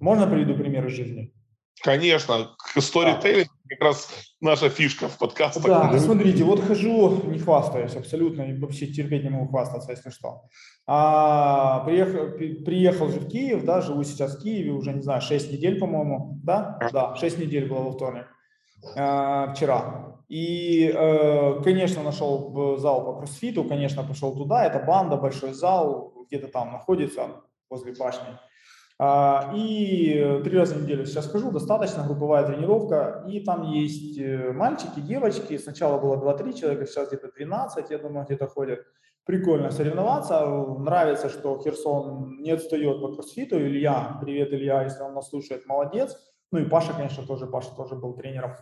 можно 0.00 0.26
приведу 0.26 0.54
пример 0.54 0.86
из 0.86 0.92
жизни? 0.92 1.34
Конечно, 1.82 2.56
сторителлинг 2.78 3.48
да. 3.48 3.57
Как 3.68 3.80
раз 3.82 4.10
наша 4.40 4.68
фишка 4.68 5.08
в 5.08 5.18
подкастах. 5.18 5.64
Да, 5.64 5.98
смотрите, 5.98 6.44
вот 6.44 6.60
хожу, 6.60 7.22
не 7.24 7.38
хвастаюсь 7.38 7.94
абсолютно, 7.96 8.46
вообще 8.58 8.86
терпеть 8.86 9.24
не 9.24 9.30
могу 9.30 9.48
хвастаться, 9.48 9.92
если 9.92 10.10
что. 10.10 10.42
А, 10.86 11.80
приехал, 11.84 12.30
приехал 12.64 13.08
же 13.08 13.20
в 13.20 13.28
Киев, 13.28 13.64
да, 13.64 13.80
живу 13.80 14.02
сейчас 14.04 14.36
в 14.36 14.42
Киеве, 14.42 14.70
уже, 14.70 14.92
не 14.92 15.02
знаю, 15.02 15.20
6 15.20 15.52
недель, 15.52 15.78
по-моему, 15.78 16.40
да? 16.42 16.78
Да, 16.92 17.14
6 17.16 17.38
недель 17.38 17.68
было 17.68 17.80
во 17.80 17.92
вторник, 17.92 18.26
а, 18.96 19.52
вчера. 19.52 20.14
И, 20.28 20.92
э, 20.94 21.62
конечно, 21.62 22.02
нашел 22.02 22.76
зал 22.76 23.04
по 23.06 23.18
кроссфиту, 23.18 23.64
конечно, 23.64 24.04
пошел 24.04 24.36
туда, 24.36 24.66
это 24.66 24.78
банда, 24.78 25.16
большой 25.16 25.54
зал, 25.54 26.12
где-то 26.28 26.48
там 26.48 26.72
находится, 26.72 27.28
возле 27.70 27.94
башни. 27.94 28.38
А, 29.00 29.52
и 29.54 30.40
три 30.42 30.58
раза 30.58 30.74
в 30.74 30.82
неделю 30.82 31.06
сейчас 31.06 31.30
хожу, 31.30 31.52
достаточно, 31.52 32.04
групповая 32.04 32.44
тренировка. 32.44 33.24
И 33.28 33.40
там 33.40 33.62
есть 33.70 34.18
э, 34.18 34.52
мальчики, 34.52 34.98
девочки. 35.00 35.56
Сначала 35.56 36.00
было 36.00 36.16
2-3 36.16 36.52
человека, 36.52 36.86
сейчас 36.86 37.08
где-то 37.08 37.30
12, 37.30 37.90
я 37.90 37.98
думаю, 37.98 38.26
где-то 38.26 38.48
ходят. 38.48 38.80
Прикольно 39.24 39.70
соревноваться. 39.70 40.44
Нравится, 40.46 41.28
что 41.28 41.58
Херсон 41.58 42.38
не 42.40 42.50
отстает 42.50 43.00
по 43.00 43.14
кроссфиту. 43.14 43.56
Илья, 43.58 44.18
привет, 44.20 44.52
Илья, 44.52 44.82
если 44.82 45.02
он 45.02 45.14
нас 45.14 45.28
слушает, 45.28 45.66
молодец. 45.66 46.16
Ну 46.50 46.58
и 46.58 46.64
Паша, 46.64 46.92
конечно, 46.92 47.24
тоже, 47.24 47.46
Паша 47.46 47.70
тоже 47.76 47.94
был 47.94 48.14
тренером. 48.14 48.56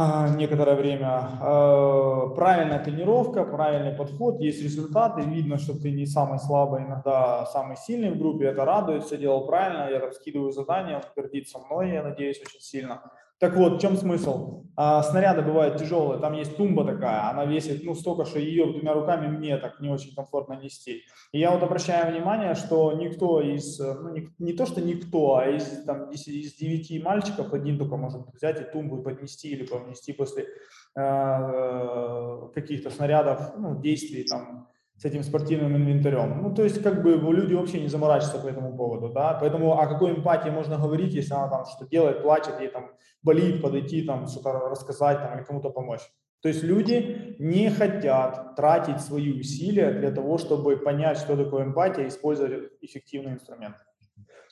А, 0.00 0.28
некоторое 0.28 0.76
время. 0.76 1.08
А, 1.40 2.28
правильная 2.28 2.78
тренировка, 2.78 3.42
правильный 3.42 3.96
подход, 3.96 4.40
есть 4.40 4.62
результаты, 4.62 5.22
видно, 5.22 5.58
что 5.58 5.76
ты 5.76 5.90
не 5.90 6.06
самый 6.06 6.38
слабый, 6.38 6.84
иногда 6.84 7.44
самый 7.46 7.76
сильный 7.76 8.12
в 8.12 8.16
группе, 8.16 8.44
это 8.44 8.64
радует, 8.64 9.02
все 9.02 9.16
делал 9.16 9.44
правильно, 9.44 9.90
я 9.90 9.98
там 9.98 10.12
скидываю 10.12 10.52
задания, 10.52 10.98
он 10.98 11.02
гордится 11.16 11.58
мной, 11.58 11.90
я 11.90 12.04
надеюсь, 12.04 12.40
очень 12.40 12.60
сильно. 12.60 13.10
Так 13.38 13.56
вот, 13.56 13.78
в 13.78 13.80
чем 13.80 13.96
смысл? 13.96 14.58
А, 14.80 15.02
снаряды 15.02 15.42
бывают 15.42 15.76
тяжелые, 15.76 16.20
там 16.20 16.34
есть 16.34 16.56
тумба 16.56 16.84
такая, 16.84 17.28
она 17.28 17.44
весит 17.44 17.82
ну 17.82 17.96
столько, 17.96 18.24
что 18.24 18.38
ее 18.38 18.64
двумя 18.64 18.92
руками 18.92 19.26
мне 19.26 19.56
так 19.56 19.80
не 19.80 19.88
очень 19.88 20.14
комфортно 20.14 20.52
нести. 20.52 21.02
И 21.32 21.40
я 21.40 21.50
вот 21.50 21.64
обращаю 21.64 22.12
внимание, 22.12 22.54
что 22.54 22.92
никто 22.92 23.40
из, 23.40 23.80
ну 23.80 24.10
не, 24.14 24.28
не 24.38 24.52
то 24.52 24.66
что 24.66 24.80
никто, 24.80 25.34
а 25.34 25.46
из, 25.48 25.82
там, 25.84 26.10
из, 26.10 26.28
из 26.28 26.54
девяти 26.54 27.02
мальчиков 27.02 27.52
один 27.52 27.76
только 27.76 27.96
может 27.96 28.22
взять 28.32 28.60
и 28.60 28.72
тумбу 28.72 29.02
поднести 29.02 29.48
или 29.48 29.66
повнести 29.66 30.12
после 30.12 30.46
э, 30.94 32.48
каких-то 32.54 32.90
снарядов, 32.90 33.54
ну, 33.56 33.80
действий 33.80 34.22
там 34.22 34.68
с 34.98 35.04
этим 35.04 35.22
спортивным 35.22 35.76
инвентарем. 35.76 36.42
Ну, 36.42 36.54
то 36.54 36.64
есть, 36.64 36.82
как 36.82 37.02
бы 37.02 37.12
люди 37.32 37.54
вообще 37.54 37.80
не 37.80 37.88
заморачиваются 37.88 38.42
по 38.42 38.48
этому 38.48 38.76
поводу, 38.76 39.08
да, 39.08 39.38
поэтому 39.40 39.78
о 39.78 39.86
какой 39.86 40.10
эмпатии 40.10 40.50
можно 40.50 40.76
говорить, 40.76 41.14
если 41.14 41.34
она 41.34 41.48
там 41.48 41.64
что 41.66 41.86
делает, 41.86 42.22
плачет, 42.22 42.60
ей 42.60 42.68
там 42.68 42.90
болит, 43.22 43.62
подойти, 43.62 44.02
там 44.02 44.26
что-то 44.26 44.52
рассказать 44.68 45.18
там 45.18 45.36
или 45.36 45.44
кому-то 45.44 45.70
помочь. 45.70 46.00
То 46.40 46.48
есть 46.48 46.62
люди 46.62 47.36
не 47.38 47.70
хотят 47.70 48.56
тратить 48.56 49.00
свои 49.00 49.32
усилия 49.32 49.90
для 49.92 50.10
того, 50.10 50.38
чтобы 50.38 50.76
понять, 50.76 51.18
что 51.18 51.36
такое 51.36 51.64
эмпатия, 51.64 52.06
использовать 52.06 52.70
эффективный 52.80 53.32
инструмент. 53.32 53.76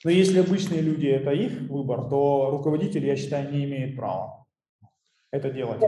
Но 0.04 0.10
если 0.10 0.40
обычные 0.40 0.80
люди– 0.80 1.06
это 1.08 1.30
их 1.30 1.70
выбор, 1.70 2.08
то 2.08 2.50
руководитель, 2.50 3.04
я 3.06 3.16
считаю, 3.16 3.52
не 3.52 3.64
имеет 3.64 3.96
права 3.96 4.46
это 5.32 5.50
делать. 5.50 5.80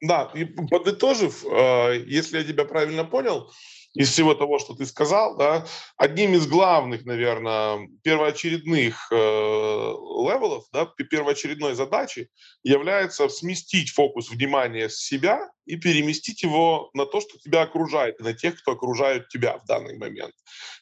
Да, 0.00 0.30
и 0.34 0.44
подытожив, 0.44 1.44
э, 1.44 2.04
если 2.06 2.38
я 2.38 2.44
тебя 2.44 2.64
правильно 2.64 3.04
понял, 3.04 3.50
из 3.94 4.10
всего 4.10 4.34
того, 4.34 4.58
что 4.58 4.74
ты 4.74 4.86
сказал, 4.86 5.36
да, 5.36 5.66
одним 5.96 6.34
из 6.34 6.46
главных, 6.46 7.04
наверное, 7.04 7.88
первоочередных 8.02 9.08
э, 9.10 9.14
level 9.14 10.08
ов, 10.08 10.64
да, 10.72 10.86
первоочередной 10.86 11.74
задачи 11.74 12.30
является 12.62 13.28
сместить 13.28 13.90
фокус 13.90 14.30
внимания 14.30 14.88
с 14.88 14.96
себя 14.96 15.50
и 15.66 15.76
переместить 15.76 16.42
его 16.42 16.90
на 16.94 17.06
то, 17.06 17.20
что 17.20 17.38
тебя 17.38 17.62
окружает, 17.62 18.18
на 18.20 18.32
тех, 18.32 18.60
кто 18.60 18.72
окружают 18.72 19.28
тебя 19.28 19.58
в 19.58 19.66
данный 19.66 19.96
момент. 19.96 20.34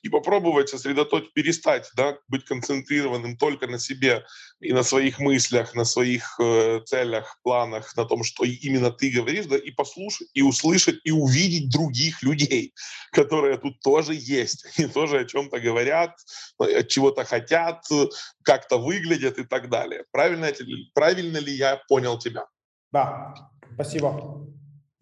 И 0.02 0.09
попробовать 0.09 0.69
сосредоточить, 0.69 1.33
перестать 1.33 1.90
да, 1.97 2.17
быть 2.29 2.45
концентрированным 2.45 3.37
только 3.37 3.67
на 3.67 3.79
себе 3.79 4.25
и 4.61 4.73
на 4.73 4.83
своих 4.83 5.19
мыслях, 5.19 5.75
на 5.75 5.85
своих 5.85 6.38
э, 6.38 6.81
целях, 6.87 7.38
планах, 7.43 7.95
на 7.97 8.05
том, 8.05 8.23
что 8.25 8.45
именно 8.45 8.90
ты 8.90 9.11
говоришь, 9.11 9.47
да, 9.47 9.59
и 9.59 9.71
послушать, 9.71 10.29
и 10.33 10.43
услышать, 10.43 11.00
и 11.05 11.11
увидеть 11.11 11.71
других 11.71 12.23
людей 12.23 12.73
которые 13.12 13.59
тут 13.59 13.80
тоже 13.80 14.14
есть. 14.14 14.66
Они 14.76 14.88
тоже 14.88 15.21
о 15.21 15.25
чем-то 15.25 15.61
говорят, 15.61 16.16
от 16.59 16.88
чего-то 16.88 17.25
хотят, 17.25 17.85
как-то 18.42 18.78
выглядят 18.78 19.38
и 19.38 19.45
так 19.45 19.69
далее. 19.69 20.04
Правильно, 20.11 20.52
правильно 20.95 21.38
ли 21.38 21.52
я 21.52 21.80
понял 21.88 22.19
тебя? 22.19 22.47
Да, 22.92 23.35
спасибо. 23.75 24.47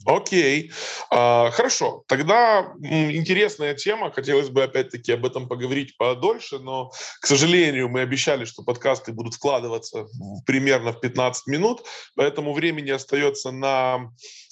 Окей, 0.06 0.72
а, 1.10 1.50
хорошо. 1.50 2.04
Тогда 2.06 2.72
интересная 2.80 3.74
тема. 3.74 4.10
Хотелось 4.10 4.48
бы 4.48 4.62
опять-таки 4.62 5.12
об 5.12 5.26
этом 5.26 5.48
поговорить 5.48 5.96
подольше, 5.98 6.58
но, 6.60 6.90
к 7.20 7.26
сожалению, 7.26 7.88
мы 7.88 8.00
обещали, 8.00 8.44
что 8.44 8.62
подкасты 8.62 9.12
будут 9.12 9.34
складываться 9.34 10.06
примерно 10.46 10.92
в 10.92 11.00
15 11.00 11.46
минут, 11.48 11.82
поэтому 12.14 12.54
времени 12.54 12.90
остается 12.90 13.50
на, 13.50 14.10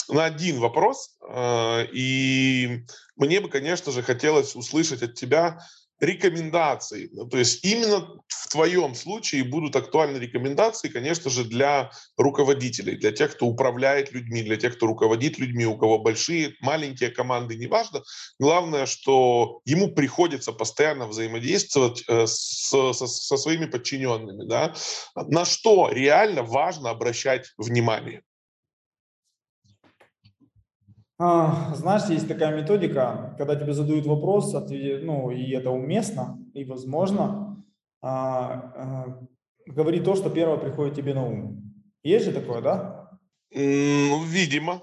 на 0.08 0.24
один 0.24 0.60
вопрос. 0.60 1.16
А, 1.28 1.84
и 1.92 2.84
мне 3.16 3.40
бы, 3.40 3.48
конечно 3.48 3.92
же, 3.92 4.02
хотелось 4.02 4.56
услышать 4.56 5.02
от 5.02 5.14
тебя 5.14 5.58
рекомендаций. 6.00 7.08
Ну, 7.12 7.26
то 7.26 7.38
есть 7.38 7.64
именно 7.64 8.06
в 8.28 8.48
твоем 8.48 8.94
случае 8.94 9.44
будут 9.44 9.76
актуальны 9.76 10.18
рекомендации, 10.18 10.88
конечно 10.88 11.30
же, 11.30 11.44
для 11.44 11.90
руководителей, 12.18 12.96
для 12.96 13.12
тех, 13.12 13.34
кто 13.34 13.46
управляет 13.46 14.12
людьми, 14.12 14.42
для 14.42 14.56
тех, 14.56 14.76
кто 14.76 14.86
руководит 14.86 15.38
людьми, 15.38 15.64
у 15.64 15.76
кого 15.78 15.98
большие, 15.98 16.54
маленькие 16.60 17.10
команды, 17.10 17.56
неважно. 17.56 18.02
Главное, 18.38 18.86
что 18.86 19.60
ему 19.64 19.88
приходится 19.94 20.52
постоянно 20.52 21.06
взаимодействовать 21.06 22.04
э, 22.08 22.26
с, 22.26 22.68
со, 22.68 22.92
со 22.92 23.36
своими 23.36 23.64
подчиненными. 23.64 24.46
Да? 24.46 24.74
На 25.14 25.44
что 25.44 25.88
реально 25.90 26.42
важно 26.42 26.90
обращать 26.90 27.52
внимание? 27.56 28.22
А, 31.18 31.74
знаешь, 31.74 32.04
есть 32.10 32.28
такая 32.28 32.54
методика, 32.54 33.34
когда 33.38 33.56
тебе 33.56 33.72
задают 33.72 34.04
вопрос, 34.06 34.52
ну, 34.52 35.30
и 35.30 35.50
это 35.52 35.70
уместно, 35.70 36.38
и 36.52 36.64
возможно, 36.64 37.64
а, 38.02 38.72
а, 38.76 39.18
говори 39.66 40.00
то, 40.00 40.14
что 40.14 40.28
первое 40.28 40.58
приходит 40.58 40.94
тебе 40.94 41.14
на 41.14 41.24
ум. 41.24 41.72
Есть 42.02 42.26
же 42.26 42.32
такое, 42.32 42.60
да? 42.60 43.10
Ну, 43.50 44.24
видимо. 44.24 44.82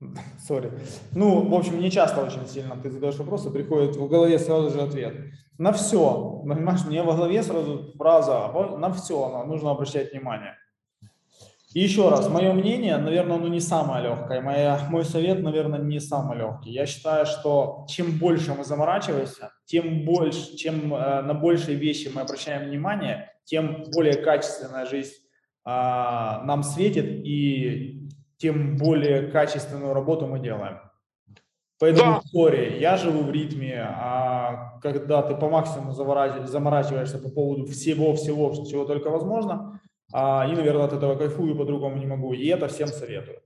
Сори. 0.46 0.72
Ну, 1.12 1.48
в 1.48 1.54
общем, 1.54 1.80
не 1.80 1.90
часто 1.90 2.22
очень 2.22 2.46
сильно 2.46 2.76
ты 2.76 2.90
задаешь 2.90 3.16
вопрос, 3.16 3.46
и 3.46 3.50
приходит 3.50 3.96
в 3.96 4.08
голове 4.08 4.38
сразу 4.38 4.70
же 4.70 4.80
ответ. 4.80 5.14
На 5.58 5.72
все. 5.72 6.42
Понимаешь, 6.46 6.84
не 6.84 7.02
во 7.02 7.14
голове 7.14 7.42
сразу 7.42 7.92
фраза, 7.96 8.46
а 8.46 8.76
на 8.78 8.92
все 8.92 9.44
нужно 9.44 9.72
обращать 9.72 10.12
внимание. 10.12 10.56
И 11.74 11.80
еще 11.80 12.08
раз, 12.08 12.28
мое 12.28 12.52
мнение, 12.52 12.96
наверное, 12.98 13.36
оно 13.36 13.48
не 13.48 13.58
самое 13.58 14.04
легкое. 14.04 14.40
Моя, 14.40 14.78
мой 14.90 15.04
совет, 15.04 15.42
наверное, 15.42 15.80
не 15.80 15.98
самый 15.98 16.38
легкий. 16.38 16.70
Я 16.70 16.86
считаю, 16.86 17.26
что 17.26 17.84
чем 17.88 18.16
больше 18.16 18.54
мы 18.54 18.62
заморачиваемся, 18.62 19.50
тем 19.64 20.04
больше, 20.04 20.56
чем 20.56 20.94
э, 20.94 21.22
на 21.22 21.34
большие 21.34 21.76
вещи 21.76 22.12
мы 22.14 22.20
обращаем 22.20 22.68
внимание, 22.68 23.32
тем 23.44 23.86
более 23.92 24.14
качественная 24.14 24.86
жизнь 24.86 25.14
э, 25.66 25.68
нам 25.68 26.62
светит 26.62 27.06
и 27.06 28.08
тем 28.38 28.76
более 28.76 29.26
качественную 29.32 29.94
работу 29.94 30.28
мы 30.28 30.38
делаем. 30.38 30.78
Поэтому, 31.80 32.20
да. 32.22 32.38
sorry, 32.38 32.78
я 32.78 32.96
живу 32.96 33.24
в 33.24 33.32
ритме, 33.32 33.84
а 33.84 34.78
когда 34.80 35.22
ты 35.22 35.34
по 35.34 35.48
максимуму 35.48 35.90
заморачиваешься 35.92 37.18
по 37.18 37.30
поводу 37.30 37.66
всего-всего, 37.66 38.54
чего 38.64 38.84
только 38.84 39.10
возможно, 39.10 39.80
а, 40.16 40.46
и, 40.48 40.54
наверное, 40.54 40.84
от 40.84 40.92
этого 40.92 41.16
кайфую, 41.16 41.56
по-другому 41.56 41.96
не 41.96 42.06
могу. 42.06 42.34
И 42.34 42.46
это 42.46 42.68
всем 42.68 42.86
советую. 42.86 43.40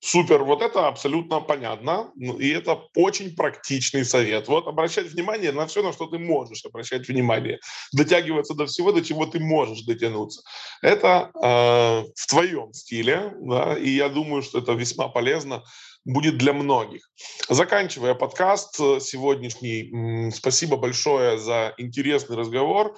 Супер, 0.00 0.44
вот 0.44 0.62
это 0.62 0.88
абсолютно 0.88 1.40
понятно, 1.40 2.10
ну, 2.16 2.38
и 2.38 2.48
это 2.48 2.78
очень 2.96 3.34
практичный 3.34 4.04
совет. 4.04 4.48
Вот 4.48 4.66
обращать 4.66 5.06
внимание 5.06 5.52
на 5.52 5.66
все, 5.66 5.82
на 5.82 5.92
что 5.92 6.06
ты 6.06 6.18
можешь 6.18 6.64
обращать 6.64 7.08
внимание, 7.08 7.58
дотягиваться 7.92 8.54
до 8.54 8.64
всего, 8.66 8.92
до 8.92 9.02
чего 9.02 9.26
ты 9.26 9.38
можешь 9.38 9.82
дотянуться. 9.82 10.42
Это 10.82 11.30
э, 11.34 12.10
в 12.14 12.26
твоем 12.26 12.72
стиле, 12.72 13.34
да, 13.40 13.78
и 13.78 13.90
я 13.90 14.08
думаю, 14.08 14.42
что 14.42 14.58
это 14.58 14.72
весьма 14.72 15.08
полезно 15.08 15.62
будет 16.04 16.38
для 16.38 16.52
многих. 16.52 17.10
Заканчивая 17.48 18.14
подкаст 18.14 18.80
э, 18.80 19.00
сегодняшний, 19.00 20.30
спасибо 20.32 20.76
большое 20.76 21.38
за 21.38 21.74
интересный 21.78 22.36
разговор 22.36 22.94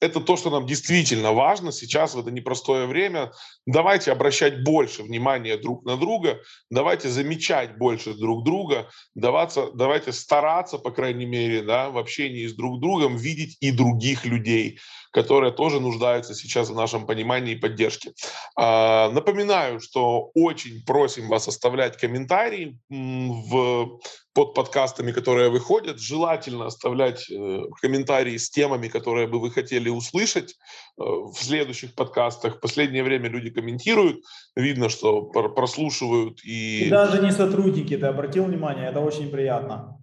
это 0.00 0.20
то, 0.20 0.36
что 0.36 0.50
нам 0.50 0.66
действительно 0.66 1.32
важно. 1.32 1.72
Сейчас 1.72 2.14
в 2.14 2.18
это 2.18 2.30
непростое 2.30 2.86
время. 2.86 3.32
Давайте 3.66 4.12
обращать 4.12 4.64
больше 4.64 5.02
внимания 5.02 5.56
друг 5.56 5.84
на 5.84 5.96
друга, 5.96 6.40
давайте 6.70 7.08
замечать 7.08 7.76
больше 7.76 8.14
друг 8.14 8.44
друга, 8.44 8.90
даваться, 9.14 9.70
давайте 9.74 10.12
стараться, 10.12 10.78
по 10.78 10.90
крайней 10.90 11.26
мере, 11.26 11.62
да, 11.62 11.90
в 11.90 11.98
общении 11.98 12.46
с 12.46 12.54
друг 12.54 12.80
другом 12.80 13.16
видеть 13.16 13.58
и 13.60 13.70
других 13.70 14.24
людей, 14.24 14.78
которые 15.10 15.52
тоже 15.52 15.80
нуждаются 15.80 16.34
сейчас 16.34 16.70
в 16.70 16.74
нашем 16.74 17.06
понимании 17.06 17.54
и 17.54 17.58
поддержке. 17.58 18.12
А, 18.56 19.10
напоминаю, 19.10 19.80
что 19.80 20.30
очень 20.34 20.84
просим 20.84 21.28
вас 21.28 21.48
оставлять 21.48 21.96
комментарии 21.96 22.78
в 22.88 24.00
под 24.32 24.54
подкастами, 24.54 25.12
которые 25.12 25.50
выходят. 25.50 25.98
Желательно 25.98 26.66
оставлять 26.66 27.28
э, 27.30 27.62
комментарии 27.80 28.36
с 28.36 28.48
темами, 28.48 28.88
которые 28.88 29.26
бы 29.26 29.40
вы 29.40 29.50
хотели 29.50 29.88
услышать 29.88 30.52
э, 30.52 31.02
в 31.02 31.34
следующих 31.34 31.94
подкастах. 31.94 32.56
В 32.56 32.60
последнее 32.60 33.02
время 33.02 33.28
люди 33.28 33.50
комментируют, 33.50 34.22
видно, 34.54 34.88
что 34.88 35.22
прослушивают. 35.22 36.44
И, 36.44 36.86
и 36.86 36.90
даже 36.90 37.20
не 37.20 37.32
сотрудники, 37.32 37.96
ты 37.96 38.06
обратил 38.06 38.44
внимание, 38.44 38.88
это 38.88 39.00
очень 39.00 39.30
приятно. 39.30 39.99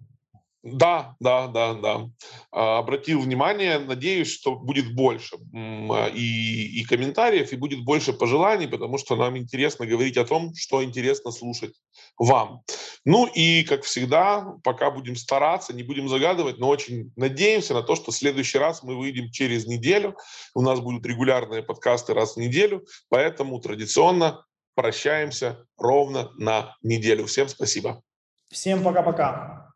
Да, 0.72 1.16
да, 1.20 1.46
да, 1.46 1.74
да. 1.74 2.10
А, 2.50 2.78
обратил 2.78 3.20
внимание, 3.20 3.78
надеюсь, 3.78 4.30
что 4.30 4.54
будет 4.56 4.94
больше 4.94 5.36
а, 5.54 6.08
и, 6.08 6.80
и 6.80 6.84
комментариев, 6.84 7.52
и 7.52 7.56
будет 7.56 7.84
больше 7.84 8.12
пожеланий, 8.12 8.68
потому 8.68 8.98
что 8.98 9.16
нам 9.16 9.36
интересно 9.36 9.86
говорить 9.86 10.16
о 10.16 10.24
том, 10.24 10.54
что 10.54 10.82
интересно 10.82 11.30
слушать 11.30 11.74
вам. 12.18 12.62
Ну 13.04 13.26
и, 13.26 13.64
как 13.64 13.84
всегда, 13.84 14.54
пока 14.62 14.90
будем 14.90 15.16
стараться, 15.16 15.74
не 15.74 15.82
будем 15.82 16.08
загадывать, 16.08 16.58
но 16.58 16.68
очень 16.68 17.12
надеемся 17.16 17.74
на 17.74 17.82
то, 17.82 17.96
что 17.96 18.10
в 18.10 18.16
следующий 18.16 18.58
раз 18.58 18.82
мы 18.82 18.96
выйдем 18.96 19.30
через 19.30 19.66
неделю. 19.66 20.16
У 20.54 20.62
нас 20.62 20.80
будут 20.80 21.06
регулярные 21.06 21.62
подкасты 21.62 22.14
раз 22.14 22.34
в 22.34 22.40
неделю, 22.40 22.84
поэтому 23.08 23.60
традиционно 23.60 24.44
прощаемся 24.74 25.64
ровно 25.76 26.30
на 26.36 26.76
неделю. 26.82 27.26
Всем 27.26 27.48
спасибо. 27.48 28.02
Всем 28.50 28.82
пока-пока. 28.82 29.67